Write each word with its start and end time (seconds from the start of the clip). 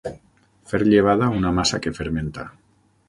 Fer 0.71 0.79
llevada 0.87 1.29
una 1.41 1.51
massa 1.59 1.81
que 1.85 1.97
fermenta. 1.99 2.51